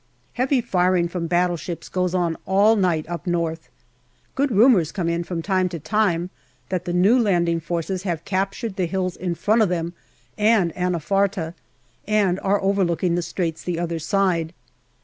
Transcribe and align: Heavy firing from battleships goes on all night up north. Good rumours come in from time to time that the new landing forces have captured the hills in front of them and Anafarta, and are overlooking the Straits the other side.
Heavy 0.33 0.61
firing 0.61 1.07
from 1.07 1.27
battleships 1.27 1.87
goes 1.87 2.15
on 2.15 2.35
all 2.47 2.75
night 2.75 3.07
up 3.07 3.27
north. 3.27 3.69
Good 4.33 4.49
rumours 4.49 4.91
come 4.91 5.07
in 5.07 5.23
from 5.23 5.43
time 5.43 5.69
to 5.69 5.77
time 5.79 6.31
that 6.69 6.85
the 6.85 6.91
new 6.91 7.19
landing 7.19 7.59
forces 7.59 8.01
have 8.01 8.25
captured 8.25 8.77
the 8.77 8.87
hills 8.87 9.15
in 9.15 9.35
front 9.35 9.61
of 9.61 9.69
them 9.69 9.93
and 10.39 10.73
Anafarta, 10.75 11.53
and 12.07 12.39
are 12.39 12.59
overlooking 12.63 13.13
the 13.13 13.21
Straits 13.21 13.61
the 13.63 13.77
other 13.77 13.99
side. 13.99 14.55